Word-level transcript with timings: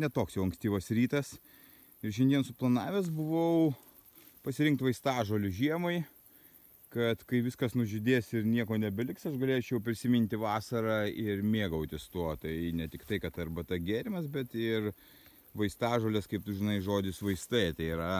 netoks 0.00 0.36
jau 0.36 0.44
ankstyvas 0.46 0.90
rytas 0.94 1.36
ir 2.04 2.12
šiandien 2.14 2.44
suplanavęs 2.46 3.08
buvau 3.14 3.72
pasirinkti 4.46 4.86
vaistažolių 4.86 5.50
žiemai, 5.50 5.96
kad 6.94 7.22
kai 7.28 7.42
viskas 7.44 7.74
nužydės 7.76 8.30
ir 8.36 8.46
nieko 8.46 8.78
nebeliks, 8.78 9.26
aš 9.26 9.36
galėčiau 9.40 9.82
prisiminti 9.84 10.38
vasarą 10.38 11.04
ir 11.10 11.42
mėgautis 11.42 12.06
tuo. 12.12 12.30
Tai 12.40 12.54
ne 12.78 12.86
tik 12.92 13.04
tai, 13.08 13.18
kad 13.22 13.36
arbata 13.42 13.78
gėrimas, 13.82 14.28
bet 14.30 14.54
ir 14.54 14.92
vaistažolės, 15.56 16.28
kaip 16.30 16.44
tu 16.46 16.54
žinai, 16.56 16.78
žodis 16.84 17.18
vaistai, 17.24 17.70
tai 17.76 17.90
yra 17.96 18.10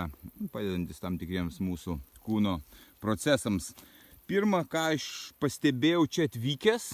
padedantis 0.52 1.00
tam 1.02 1.18
tikriems 1.20 1.60
mūsų 1.62 1.98
kūno 2.26 2.58
procesams. 3.02 3.70
Pirma, 4.26 4.64
ką 4.66 4.88
aš 4.96 5.06
pastebėjau 5.38 6.06
čia 6.10 6.26
atvykęs, 6.26 6.88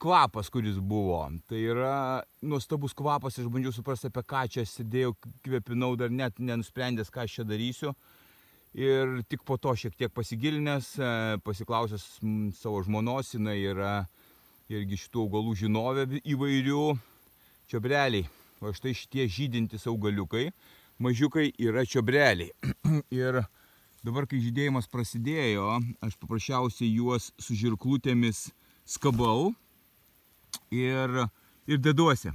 kvapas, 0.00 0.50
kuris 0.52 0.78
buvo. 0.78 1.20
Tai 1.48 1.58
yra 1.60 2.22
nuostabus 2.44 2.94
kvapas, 2.96 3.38
aš 3.40 3.48
bandžiau 3.52 3.74
suprasti, 3.74 4.10
apie 4.10 4.22
ką 4.28 4.44
čia 4.52 4.64
sėdėjau, 4.68 5.14
kvepinau, 5.44 5.94
dar 5.98 6.12
net 6.12 6.38
nenusprendęs, 6.38 7.10
ką 7.12 7.24
aš 7.24 7.40
čia 7.40 7.46
darysiu. 7.48 7.92
Ir 8.76 9.22
tik 9.30 9.44
po 9.48 9.56
to 9.56 9.72
šiek 9.72 9.96
tiek 9.96 10.12
pasigilinęs, 10.12 10.90
e, 11.00 11.10
pasiklausęs 11.44 12.04
savo 12.60 12.82
žmonos, 12.84 13.32
jinai 13.32 13.56
yra 13.72 13.92
irgi 14.68 14.98
šitų 15.00 15.24
augalų 15.24 15.54
žinovė 15.62 16.06
įvairių 16.20 16.82
čiobreliai. 17.72 18.26
O 18.60 18.72
štai 18.76 18.92
šitie 18.96 19.26
žydintys 19.28 19.86
augaliukai, 19.88 20.50
mažiukai 21.00 21.50
yra 21.56 21.84
čiobreliai. 21.88 22.52
ir 23.22 23.42
dabar, 24.04 24.28
kai 24.28 24.40
žydėjimas 24.44 24.88
prasidėjo, 24.92 25.78
aš 26.04 26.16
paprasčiausiai 26.20 26.92
juos 26.98 27.30
su 27.40 27.56
žirklutėmis 27.56 28.50
skabau 28.86 29.54
ir, 30.70 31.22
ir 31.66 31.82
deduosi. 31.82 32.32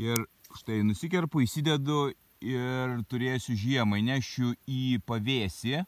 Ir 0.00 0.24
štai 0.56 0.80
nusikerpu, 0.86 1.44
įsidedu 1.44 2.10
ir 2.40 3.00
turėsiu 3.10 3.56
žiemą, 3.58 4.00
nešiu 4.04 4.54
į 4.68 5.00
pavėsį 5.06 5.82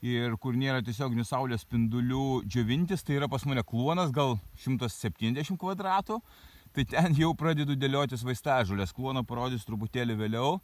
ir 0.00 0.36
kur 0.40 0.56
nėra 0.56 0.80
tiesioginių 0.84 1.26
saulės 1.28 1.66
spindulių 1.66 2.42
džiovintis, 2.48 3.04
tai 3.04 3.18
yra 3.18 3.28
pas 3.28 3.44
mane 3.44 3.64
kluonas 3.66 4.12
gal 4.14 4.38
170 4.64 5.58
kvadratų, 5.60 6.20
tai 6.72 6.86
ten 6.88 7.16
jau 7.18 7.34
pradedu 7.36 7.76
dėliotis 7.76 8.24
vaistažolės, 8.24 8.94
kluoną 8.96 9.24
parodys 9.28 9.66
truputėlį 9.68 10.16
vėliau. 10.24 10.60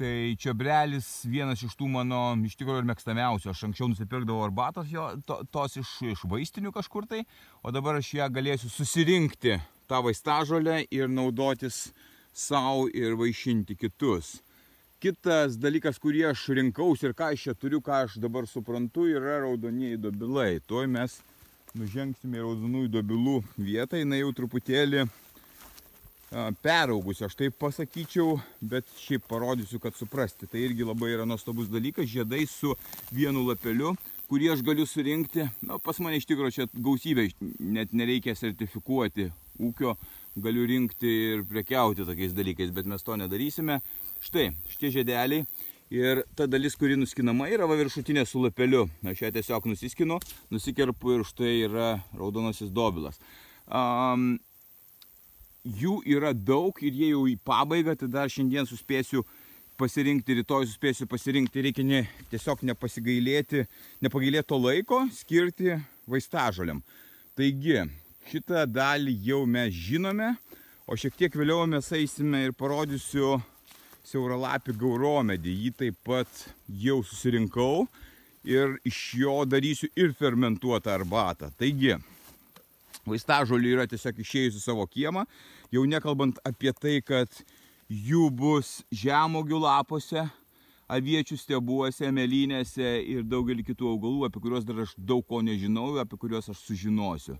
Tai 0.00 0.32
čiobrelis 0.40 1.26
vienas 1.28 1.60
iš 1.60 1.74
tų 1.76 1.90
mano 1.92 2.32
iš 2.46 2.54
tikrųjų 2.56 2.80
ir 2.80 2.86
mėgstamiausių. 2.88 3.50
Aš 3.50 3.66
anksčiau 3.66 3.90
nusipirkdavau 3.90 4.46
arbatos 4.46 4.88
jo, 4.88 5.10
to, 5.28 5.36
tos 5.52 5.76
iš, 5.76 5.90
iš 6.14 6.22
vaistinių 6.30 6.72
kažkur 6.72 7.04
tai, 7.10 7.26
o 7.60 7.74
dabar 7.74 7.98
aš 7.98 8.14
ją 8.16 8.30
galėsiu 8.32 8.70
susirinkti 8.72 9.58
tą 9.90 10.04
vaistažolę 10.06 10.84
ir 10.94 11.10
naudotis 11.10 11.90
savo 12.32 12.86
ir 12.94 13.16
vaišinti 13.18 13.74
kitus. 13.76 14.38
Kitas 15.00 15.56
dalykas, 15.56 15.96
kurį 15.98 16.26
aš 16.30 16.44
rinkausi 16.58 17.08
ir 17.08 17.14
ką 17.16 17.32
aš 17.32 17.46
čia 17.48 17.54
turiu, 17.56 17.80
ką 17.80 18.04
aš 18.04 18.18
dabar 18.20 18.46
suprantu, 18.46 19.08
yra 19.08 19.40
raudonieji 19.46 19.98
dobilai. 19.98 20.60
Tuoj 20.68 20.86
mes 20.92 21.16
nužengsime 21.74 22.38
į 22.38 22.44
raudonųjų 22.44 22.92
dobilų 22.98 23.40
vietą, 23.56 23.96
jinai 23.96 24.20
jau 24.20 24.34
truputėlį 24.36 25.06
peraugusi, 26.62 27.24
aš 27.26 27.34
taip 27.38 27.56
pasakyčiau, 27.58 28.36
bet 28.60 28.86
šiaip 29.00 29.24
parodysiu, 29.30 29.80
kad 29.82 29.96
suprasti. 29.98 30.46
Tai 30.46 30.62
irgi 30.62 30.86
labai 30.86 31.14
yra 31.16 31.26
nuostabus 31.26 31.70
dalykas, 31.72 32.06
žiedai 32.12 32.44
su 32.46 32.76
vienu 33.10 33.42
lapeliu, 33.48 33.96
kurį 34.30 34.52
aš 34.54 34.62
galiu 34.66 34.86
surinkti. 34.86 35.48
Na, 35.66 35.80
pas 35.82 35.98
mane 35.98 36.20
iš 36.20 36.28
tikrųjų 36.30 36.58
čia 36.60 36.68
gausybė, 36.76 37.30
net 37.58 37.96
nereikia 37.96 38.36
sertifikuoti 38.38 39.30
ūkio, 39.68 39.96
galiu 40.40 40.66
rinkti 40.68 41.10
ir 41.34 41.44
prekiauti 41.48 42.06
tokiais 42.08 42.32
dalykais, 42.36 42.72
bet 42.74 42.88
mes 42.88 43.04
to 43.04 43.16
nedarysime. 43.20 43.80
Štai, 44.24 44.50
šitie 44.72 44.94
žiedeliai. 44.98 45.46
Ir 45.90 46.20
ta 46.38 46.46
dalis, 46.46 46.76
kuri 46.78 46.94
nuskinama, 46.94 47.48
yra 47.50 47.66
va 47.66 47.74
viršutinė 47.74 48.22
su 48.28 48.38
lapeliu. 48.44 48.84
Aš 49.10 49.24
ją 49.24 49.32
tiesiog 49.34 49.64
nusiskinu, 49.66 50.20
nusikerpu 50.54 51.16
ir 51.16 51.24
štai 51.26 51.56
yra 51.64 51.88
raudonasis 52.14 52.70
dobilas. 52.70 53.18
Um, 53.66 54.36
jų 55.64 55.96
yra 56.06 56.30
daug 56.30 56.78
ir 56.78 56.94
jie 56.94 57.10
jau 57.10 57.24
į 57.26 57.34
pabaigą, 57.42 57.96
tai 57.98 58.08
dar 58.12 58.30
šiandien 58.30 58.68
suspėsiu 58.70 59.24
pasirinkti, 59.80 60.36
rytoj 60.40 60.68
suspėsiu 60.68 61.08
pasirinkti, 61.10 61.64
reikia 61.64 61.84
ne, 61.86 62.04
tiesiog 62.30 62.62
nepasigailėti, 62.70 63.64
nepagailėti 64.04 64.48
to 64.52 64.60
laiko 64.60 65.00
skirti 65.16 65.74
vaistažoliam. 66.10 66.82
Taigi, 67.38 67.80
šitą 68.30 68.62
dalį 68.70 69.16
jau 69.26 69.40
mes 69.48 69.74
žinome, 69.74 70.34
o 70.86 70.94
šiek 70.98 71.16
tiek 71.18 71.34
vėliau 71.34 71.66
mes 71.70 71.86
eisime 71.96 72.44
ir 72.46 72.52
parodysiu 72.54 73.40
siauralapį 74.06 74.74
gauromedį. 74.78 75.54
Jį 75.64 75.70
taip 75.80 75.96
pat 76.06 76.44
jau 76.68 77.00
susirinkau 77.06 77.88
ir 78.46 78.76
iš 78.86 78.98
jo 79.18 79.40
darysiu 79.48 79.90
ir 79.98 80.14
fermentuotą 80.18 80.92
arbatą. 80.94 81.50
Taigi, 81.58 81.96
vaistažolių 83.08 83.72
yra 83.74 83.86
tiesiog 83.90 84.20
išėjusi 84.22 84.62
savo 84.62 84.86
kiemą, 84.86 85.24
jau 85.74 85.82
nekalbant 85.88 86.38
apie 86.46 86.72
tai, 86.76 87.00
kad 87.02 87.42
jų 87.90 88.28
bus 88.30 88.80
žemogių 88.94 89.58
lapuose, 89.64 90.28
aviečių 90.90 91.38
stebuose, 91.38 92.12
melynėse 92.14 92.94
ir 93.10 93.26
daugelį 93.26 93.66
kitų 93.72 93.90
augalų, 93.94 94.28
apie 94.28 94.42
kuriuos 94.42 94.66
dar 94.66 94.84
aš 94.86 94.94
daug 94.98 95.26
ko 95.26 95.42
nežinau, 95.42 95.92
apie 96.02 96.18
kuriuos 96.18 96.50
aš 96.50 96.62
sužinosiu. 96.68 97.38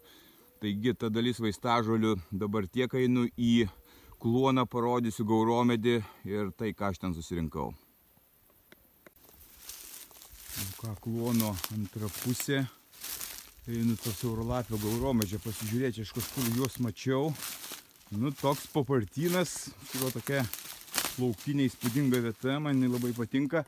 Taigi 0.61 0.93
ta 0.93 1.09
dalis 1.09 1.39
vaistažolių 1.41 2.19
dabar 2.37 2.67
tiek 2.69 2.93
einu 3.01 3.23
į 3.41 3.65
kluoną 4.21 4.67
parodysiu 4.69 5.25
gauromedį 5.25 5.95
ir 6.29 6.51
tai, 6.53 6.75
ką 6.77 6.91
aš 6.93 7.01
ten 7.01 7.15
susirinkau. 7.17 7.71
Nu 10.61 10.67
ką, 10.83 10.93
kluono 11.01 11.55
antra 11.73 12.11
pusė. 12.19 12.61
Einu 13.71 13.97
tos 14.03 14.21
eurolapio 14.27 14.77
gauromedžio 14.83 15.41
pasižiūrėti, 15.47 16.05
aš 16.05 16.13
kažkur 16.19 16.53
juos 16.59 16.77
mačiau. 16.85 17.33
Nu, 18.13 18.29
toks 18.35 18.67
papartynas, 18.75 19.71
buvo 19.95 20.13
tokia 20.13 20.45
laukinė 21.17 21.71
įspūdinga 21.71 22.21
vieta, 22.27 22.61
man 22.61 22.85
labai 22.85 23.15
patinka. 23.17 23.65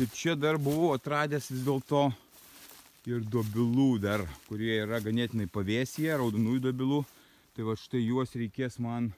Ir 0.00 0.08
čia 0.16 0.38
dar 0.38 0.56
buvau 0.56 0.94
atradęs 0.96 1.52
vis 1.52 1.64
dėlto 1.66 2.06
ir 3.10 3.24
dobilų 3.26 3.96
dar, 4.02 4.22
kurie 4.46 4.76
yra 4.84 5.00
ganėtinai 5.02 5.48
pavėsyje, 5.50 6.14
raudonųjų 6.20 6.62
dobilų. 6.68 7.02
Tai 7.52 7.66
va 7.66 7.74
štai 7.76 8.00
juos 8.00 8.32
reikės 8.38 8.78
man 8.80 9.10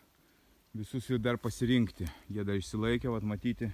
visus 0.74 1.06
ir 1.10 1.20
dar 1.22 1.38
pasirinkti. 1.38 2.08
Jie 2.32 2.44
dar 2.46 2.58
išsilaikė, 2.58 3.12
vat 3.12 3.26
matyti, 3.28 3.68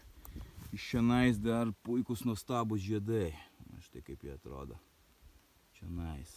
iš 0.75 0.91
šianais 0.93 1.41
dar 1.41 1.70
puikus 1.87 2.26
nuostabus 2.26 2.82
žiedai. 2.84 3.31
Štai 3.87 4.03
kaip 4.04 4.26
jie 4.26 4.34
atrodo. 4.34 4.76
Šianais. 5.78 6.34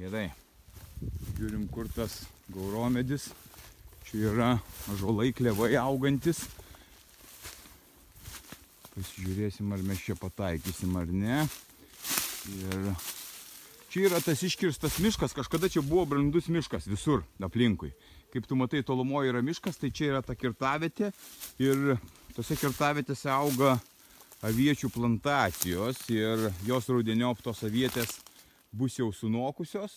Gerai. 0.00 0.26
Žiūrim, 1.38 1.68
kur 1.70 1.86
tas 1.94 2.24
gauromedis. 2.50 3.28
Čia 4.08 4.32
yra 4.32 4.50
ažolai 4.90 5.30
klevai 5.36 5.76
augantis. 5.78 6.42
Pasižiūrėsim, 8.96 9.70
ar 9.70 9.84
mes 9.86 10.02
čia 10.02 10.16
pataikysim 10.18 10.96
ar 10.98 11.12
ne. 11.12 11.42
Ir 12.48 12.92
čia 13.92 14.06
yra 14.08 14.20
tas 14.24 14.42
iškirstas 14.42 14.98
miškas. 15.04 15.34
Kažkada 15.36 15.68
čia 15.68 15.82
buvo 15.84 16.06
brandus 16.14 16.48
miškas 16.48 16.88
visur 16.88 17.24
aplinkui. 17.44 17.92
Kaip 18.32 18.48
tu 18.48 18.56
matai, 18.56 18.82
tolumoje 18.84 19.32
yra 19.32 19.42
miškas, 19.44 19.80
tai 19.80 19.90
čia 19.92 20.12
yra 20.12 20.22
ta 20.24 20.36
kirtavietė 20.36 21.12
ir 21.64 21.96
tose 22.36 22.56
kirtavietėse 22.60 23.30
auga 23.32 23.78
aviečių 24.44 24.90
plantacijos 24.94 26.04
ir 26.14 26.48
jos 26.66 26.88
raudeniop 26.92 27.40
tos 27.42 27.64
avietės 27.66 28.18
bus 28.70 28.98
jau 29.00 29.08
sunokusios, 29.12 29.96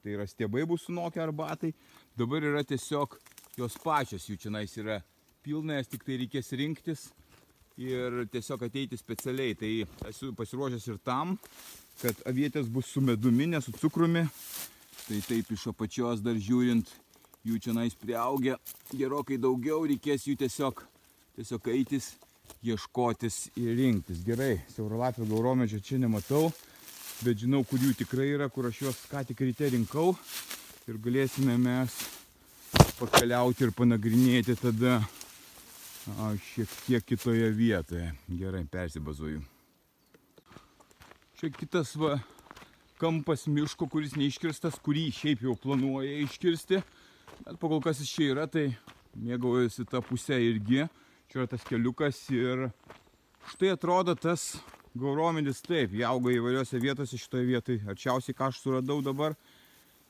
tai 0.00 0.14
yra 0.14 0.26
stiebai 0.30 0.64
bus 0.68 0.86
sunokę 0.86 1.20
arbatai, 1.20 1.74
dabar 2.16 2.46
yra 2.46 2.62
tiesiog 2.64 3.18
jos 3.58 3.76
pačios, 3.82 4.28
jų 4.30 4.38
čia 4.40 4.64
yra 4.80 5.00
pilna, 5.42 5.80
jas 5.80 5.90
tik 5.90 6.06
tai 6.06 6.16
reikės 6.22 6.52
rinktis 6.56 7.10
ir 7.80 8.24
tiesiog 8.32 8.66
ateiti 8.68 8.98
specialiai. 9.00 9.56
Tai 9.58 9.72
esu 10.10 10.32
pasiruošęs 10.36 10.88
ir 10.92 11.00
tam, 11.04 11.36
kad 12.02 12.20
avietės 12.28 12.68
bus 12.72 12.92
su 12.92 13.02
medumi, 13.04 13.48
ne 13.50 13.60
su 13.64 13.72
cukrumi. 13.76 14.26
Tai 15.06 15.20
taip 15.26 15.50
iš 15.50 15.70
apačios 15.72 16.22
dar 16.22 16.38
žiūrint 16.38 16.90
jų 17.46 17.58
čia 17.64 17.74
nais 17.74 17.96
priaugę 17.96 18.58
gerokai 18.92 19.40
daugiau, 19.40 19.82
reikės 19.88 20.28
jų 20.28 20.36
tiesiog 20.44 20.84
tiesiog 21.40 21.68
eitis, 21.72 22.12
ieškotis 22.66 23.46
ir 23.56 23.72
rinktis. 23.78 24.20
Gerai, 24.26 24.58
siauralapio 24.74 25.24
gauromedžio 25.30 25.80
čia 25.84 26.00
nematau, 26.02 26.50
bet 27.24 27.40
žinau, 27.40 27.62
kur 27.64 27.80
jų 27.80 27.94
tikrai 28.02 28.28
yra, 28.34 28.50
kur 28.52 28.68
aš 28.68 28.82
juos 28.84 28.98
ką 29.08 29.24
tik 29.28 29.40
ryte 29.46 29.70
rinkau 29.72 30.12
ir 30.88 30.98
galėsime 31.00 31.56
mes 31.60 31.96
pakeliauti 32.98 33.64
ir 33.64 33.72
panagrinėti 33.76 34.58
tada 34.60 34.98
a, 36.18 36.34
šiek 36.52 36.68
tiek 36.86 37.04
kitoje 37.04 37.50
vietoje. 37.54 38.12
Gerai, 38.28 38.64
persibazuoju. 38.70 39.42
Čia 41.40 41.50
kitas 41.54 41.94
va, 41.96 42.18
kampas 43.00 43.46
miško, 43.48 43.88
kuris 43.88 44.16
neiškirstas, 44.18 44.78
kurį 44.84 45.06
šiaip 45.14 45.44
jau 45.46 45.54
planuoja 45.56 46.18
iškirsti. 46.24 46.82
Bet 47.44 47.60
po 47.60 47.70
kol 47.72 47.80
kas 47.84 48.02
jis 48.02 48.10
čia 48.12 48.26
yra, 48.34 48.44
tai 48.50 48.66
mėgaujasi 49.16 49.86
tą 49.88 50.02
pusę 50.04 50.36
irgi. 50.44 50.84
Čia 51.30 51.42
yra 51.42 51.50
tas 51.52 51.64
keliukas 51.64 52.18
ir 52.34 52.66
štai 53.52 53.72
atrodo 53.76 54.16
tas 54.18 54.56
gauromedis 54.98 55.62
taip, 55.62 55.94
jie 55.94 56.04
auga 56.04 56.34
įvairiose 56.34 56.80
vietose 56.82 57.18
šitoje 57.20 57.46
vietoje. 57.48 57.84
Arčiausiai 57.88 58.36
ką 58.36 58.50
aš 58.50 58.60
suradau 58.64 59.00
dabar. 59.04 59.38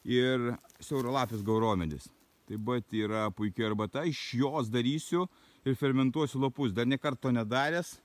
Ir 0.02 0.54
siauralapis 0.80 1.44
gauromedis. 1.44 2.08
Taip 2.48 2.64
pat 2.66 2.96
yra 2.96 3.28
puikia 3.30 3.68
arbata, 3.68 4.02
iš 4.08 4.32
jos 4.40 4.70
darysiu 4.72 5.28
ir 5.64 5.74
fermentuosiu 5.74 6.40
lapus. 6.40 6.72
Dar 6.72 6.88
nekarto 6.88 7.32
nedaręs, 7.34 7.98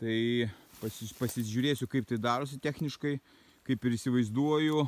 tai 0.00 0.50
pasižiūrėsiu, 0.80 1.88
kaip 1.90 2.06
tai 2.08 2.20
darosi 2.20 2.60
techniškai, 2.62 3.16
kaip 3.66 3.84
ir 3.84 3.98
įsivaizduoju. 3.98 4.86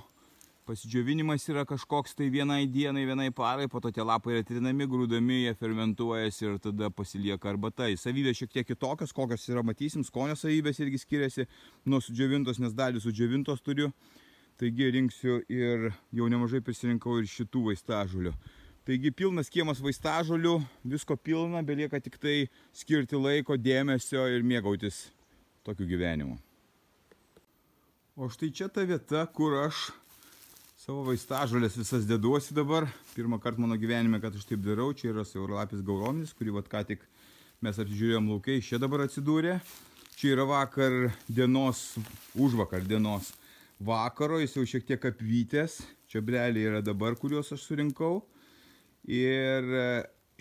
Pasidžiovinimas 0.69 1.47
yra 1.49 1.63
kažkoks 1.65 2.13
tai 2.13 2.27
vienai 2.29 2.67
dienai, 2.69 3.07
vienai 3.09 3.31
parai, 3.33 3.71
po 3.73 3.81
to 3.81 3.89
tie 3.89 4.05
lapai 4.05 4.35
yra 4.35 4.45
trinami, 4.45 4.85
grūdami, 4.85 5.39
jie 5.47 5.55
fermentuojasi 5.57 6.45
ir 6.45 6.59
tada 6.61 6.91
pasilieka 6.93 7.49
arbata. 7.49 7.89
Savybės 7.97 8.37
šiek 8.43 8.53
tiek 8.53 8.69
kitokios, 8.69 9.15
kokios 9.17 9.49
yra, 9.49 9.65
matysim, 9.65 10.05
skonio 10.05 10.37
savybės 10.37 10.83
irgi 10.85 11.01
skiriasi 11.01 11.49
nuo 11.89 12.03
sudžiovintos, 12.05 12.61
nes 12.61 12.77
dalį 12.77 13.01
sudžiovintos 13.01 13.65
turiu. 13.65 13.89
Taigi 14.61 14.91
rinksiu 14.93 15.39
ir 15.49 15.89
jau 16.13 16.29
nemažai 16.29 16.61
prisirinkau 16.67 17.17
ir 17.23 17.33
šitų 17.33 17.71
vaistažulių. 17.71 18.35
Taigi 18.89 19.11
pilnas 19.13 19.51
kiemas 19.53 19.83
vaistažolių, 19.85 20.55
visko 20.89 21.13
pilna, 21.21 21.61
belieka 21.61 21.99
tik 22.01 22.15
tai 22.17 22.47
skirti 22.73 23.19
laiko, 23.21 23.53
dėmesio 23.61 24.23
ir 24.33 24.41
mėgautis 24.41 25.03
tokiu 25.67 25.85
gyvenimu. 25.91 26.39
O 28.17 28.31
štai 28.33 28.49
čia 28.49 28.71
ta 28.73 28.87
vieta, 28.89 29.27
kur 29.29 29.59
aš 29.67 29.91
savo 30.81 31.03
vaistažolės 31.11 31.77
visas 31.77 32.07
deduosi 32.09 32.57
dabar. 32.57 32.87
Pirmą 33.13 33.37
kartą 33.45 33.61
mano 33.67 33.77
gyvenime, 33.77 34.23
kad 34.23 34.33
aš 34.33 34.49
taip 34.49 34.65
darau, 34.65 34.89
čia 34.97 35.11
yra 35.13 35.27
siauralapis 35.29 35.85
gauromis, 35.85 36.33
kurį 36.41 36.57
vat 36.57 36.73
ką 36.73 36.81
tik 36.89 37.05
mes 37.61 37.83
apžiūrėjom 37.85 38.33
laukiai, 38.33 38.65
čia 38.65 38.81
dabar 38.81 39.05
atsidūrė. 39.05 39.59
Čia 40.17 40.33
yra 40.33 40.49
vakar 40.49 40.99
dienos, 41.29 41.85
už 42.33 42.57
vakar 42.65 42.89
dienos 42.89 43.35
vakaro, 43.85 44.41
jis 44.41 44.57
jau 44.57 44.65
šiek 44.73 44.89
tiek 44.89 45.07
apvytęs. 45.13 45.77
Čia 46.09 46.25
breliai 46.25 46.73
yra 46.73 46.81
dabar, 46.81 47.21
kuriuos 47.21 47.53
aš 47.53 47.69
surinkau. 47.69 48.25
Ir 49.07 49.75
e, 49.79 49.89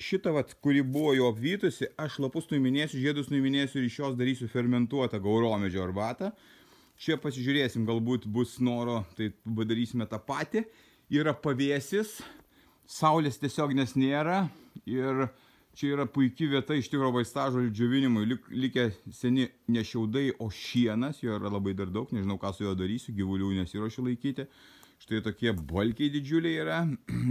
šitą, 0.02 0.34
vat, 0.36 0.54
kuri 0.64 0.84
buvo 0.86 1.14
jau 1.18 1.30
apvytusi, 1.32 1.90
aš 2.00 2.20
lapus 2.24 2.50
nuiminėsiu, 2.52 3.02
žiedus 3.02 3.32
nuiminėsiu 3.34 3.82
ir 3.82 3.90
iš 3.90 4.00
jos 4.02 4.18
darysiu 4.20 4.50
fermentuotą 4.52 5.20
gauromedžio 5.24 5.84
arbatą. 5.86 6.32
Čia 6.98 7.20
pasižiūrėsim, 7.22 7.86
galbūt 7.86 8.26
bus 8.34 8.56
noro, 8.64 9.04
tai 9.18 9.30
padarysime 9.46 10.08
tą 10.10 10.18
patį. 10.18 10.64
Yra 11.14 11.36
pavėsis, 11.38 12.18
saulės 12.90 13.38
tiesiog 13.40 13.76
nes 13.78 13.94
nėra 13.96 14.48
ir 14.90 15.28
čia 15.78 15.92
yra 15.94 16.08
puikia 16.10 16.50
vieta 16.56 16.76
iš 16.76 16.90
tikrųjų 16.90 17.20
vaistažolių 17.20 17.70
džiovinimui. 17.72 18.26
Lik, 18.32 18.50
likę 18.50 18.88
seni 19.14 19.46
ne 19.72 19.84
šiaudai, 19.86 20.32
o 20.42 20.50
šienas, 20.50 21.22
jo 21.22 21.38
yra 21.38 21.52
labai 21.54 21.76
dar 21.78 21.92
daug, 21.94 22.10
nežinau 22.12 22.40
ką 22.42 22.52
su 22.56 22.66
juo 22.66 22.74
darysiu, 22.78 23.14
gyvulių 23.18 23.54
nesiuošiu 23.60 24.08
laikyti. 24.10 24.48
Štai 24.98 25.22
tokie 25.22 25.52
balkiai 25.54 26.10
didžiuliai 26.10 26.62
yra. 26.64 26.78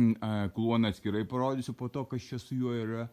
Kluoną 0.54 0.92
atskirai 0.92 1.24
parodysiu 1.26 1.74
po 1.74 1.88
to, 1.90 2.04
kas 2.06 2.22
čia 2.22 2.38
su 2.38 2.54
juo 2.54 2.74
yra. 2.78 3.08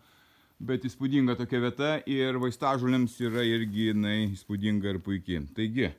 Bet 0.63 0.85
įspūdinga 0.85 1.33
tokia 1.39 1.59
vieta 1.63 1.89
ir 2.07 2.37
vaistažoliams 2.39 3.15
yra 3.25 3.41
irgi 3.49 3.89
jinai 3.89 4.29
įspūdinga 4.29 4.93
ir 4.93 4.99
puikiai. 5.03 5.41
Taigi, 5.57 5.89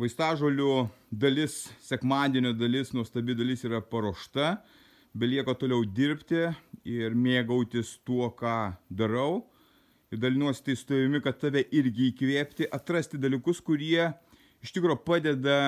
vaistažolių 0.00 0.86
dalis, 1.10 1.64
sekmadienio 1.84 2.54
dalis, 2.56 2.94
nuostabi 2.94 3.34
dalis 3.36 3.66
yra 3.66 3.82
paruošta. 3.82 4.54
Belieka 5.10 5.56
toliau 5.58 5.82
dirbti 5.82 6.46
ir 6.86 7.18
mėgautis 7.18 7.96
tuo, 8.06 8.30
ką 8.30 8.76
darau. 8.86 9.42
Ir 10.14 10.22
dalinuosi 10.22 10.62
tai 10.70 10.78
su 10.78 10.86
tavimi, 10.86 11.18
kad 11.22 11.42
tave 11.42 11.66
irgi 11.74 12.12
įkvėpti, 12.14 12.70
atrasti 12.70 13.18
dalykus, 13.18 13.58
kurie 13.62 14.12
iš 14.62 14.78
tikrųjų 14.78 15.02
padeda 15.02 15.58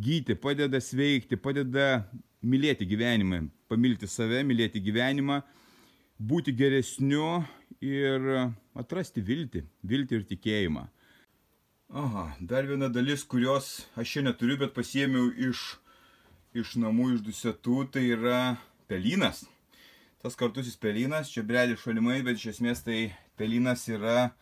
gyti, 0.00 0.36
padeda 0.38 0.80
sveikti, 0.82 1.36
padeda 1.36 2.04
mylėti 2.42 2.86
gyvenimą, 2.88 3.48
pamilti 3.70 4.08
save, 4.10 4.44
mylėti 4.46 4.82
gyvenimą, 4.82 5.40
būti 6.18 6.54
geresniu 6.54 7.42
ir 7.82 8.24
atrasti 8.78 9.22
viltį, 9.24 9.64
viltį 9.82 10.20
ir 10.20 10.24
tikėjimą. 10.32 10.86
Aha, 11.88 12.24
dar 12.40 12.66
viena 12.68 12.90
dalis, 12.92 13.22
kurios 13.24 13.86
aš 13.96 14.16
čia 14.16 14.24
neturiu, 14.26 14.58
bet 14.60 14.74
pasiėmiau 14.76 15.30
iš, 15.48 15.78
iš 16.52 16.74
namų, 16.82 17.14
iš 17.14 17.22
dusetų, 17.30 17.78
tai 17.94 18.02
yra 18.12 18.58
pelynas. 18.90 19.46
Tas 20.20 20.36
kartusis 20.36 20.76
pelynas, 20.76 21.30
čia 21.32 21.44
breli 21.46 21.78
šalimai, 21.78 22.20
bet 22.26 22.36
iš 22.36 22.50
esmės 22.56 22.82
tai 22.84 23.08
pelynas 23.40 23.86
yra 23.88 24.32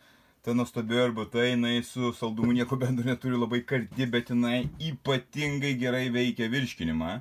ta 0.47 0.53
nuostabi 0.53 0.95
arbata, 0.95 1.43
jinai 1.43 1.83
su 1.83 2.13
saldumu 2.13 2.53
nieko 2.55 2.77
bendro 2.79 3.03
neturi 3.03 3.35
labai 3.35 3.65
karti, 3.67 4.05
bet 4.07 4.29
jinai 4.31 4.69
ypatingai 4.79 5.73
gerai 5.75 6.05
veikia 6.07 6.45
virškinimą. 6.47 7.17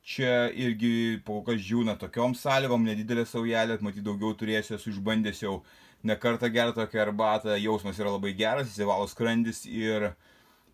Čia 0.00 0.46
irgi 0.56 1.20
po 1.26 1.42
kas 1.44 1.58
žiūna 1.60 1.98
tokiom 2.00 2.32
sąlygom, 2.32 2.86
nedidelė 2.88 3.26
saujelė, 3.28 3.76
matyt 3.84 4.06
daugiau 4.06 4.32
turėsiu, 4.40 4.78
esu 4.78 4.88
išbandęs 4.94 5.42
jau 5.42 5.58
ne 6.00 6.16
kartą 6.22 6.48
gerą 6.54 6.72
tokią 6.78 7.02
arbatą, 7.02 7.58
jausmas 7.60 8.00
yra 8.00 8.14
labai 8.14 8.32
geras, 8.38 8.72
įsivalo 8.72 9.04
skrandis 9.12 9.66
ir, 9.68 10.08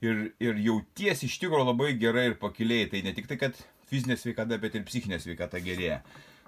ir, 0.07 0.21
ir 0.39 0.61
jauties 0.69 1.25
iš 1.27 1.35
tikrųjų 1.43 1.67
labai 1.73 1.91
gerai 1.99 2.29
ir 2.29 2.39
pakiliai. 2.45 2.87
Tai 2.93 3.01
ne 3.09 3.17
tik 3.17 3.27
tai, 3.27 3.41
kad 3.43 3.59
fizinė 3.91 4.15
sveikata, 4.23 4.61
bet 4.63 4.79
ir 4.79 4.87
psichinė 4.87 5.19
sveikata 5.19 5.59
gerėja. 5.67 5.99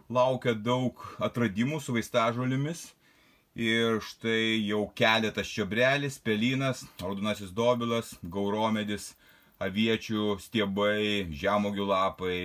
Laukia 0.06 0.54
daug 0.54 1.02
atradimų 1.18 1.82
su 1.82 1.98
vaistažolėmis 1.98 2.92
Ir 3.58 3.98
štai 4.06 4.60
jau 4.68 4.84
keletas 4.94 5.48
čiobrelis, 5.50 6.20
pelynas, 6.22 6.84
raudonasis 7.02 7.50
dobilas, 7.50 8.12
gauromedis, 8.22 9.16
aviečių 9.58 10.36
stiebai, 10.38 11.26
žemogių 11.34 11.88
lapai, 11.90 12.38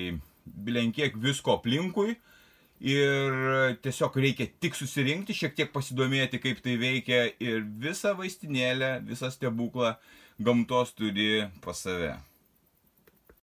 bilenkiek 0.44 1.14
visko 1.14 1.60
aplinkui. 1.60 2.18
Ir 2.84 3.78
tiesiog 3.86 4.18
reikia 4.26 4.50
tik 4.60 4.74
susirinkti, 4.76 5.38
šiek 5.38 5.54
tiek 5.56 5.70
pasidomėti, 5.72 6.42
kaip 6.42 6.66
tai 6.66 6.80
veikia 6.82 7.28
ir 7.40 7.62
visą 7.62 8.18
vaistinėlę, 8.18 8.98
visą 9.08 9.30
stebuklą 9.32 9.94
gamtos 10.42 10.98
turi 10.98 11.46
pas 11.62 11.86
save. 11.86 12.18